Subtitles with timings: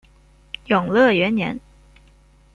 [0.65, 1.59] 永乐元年。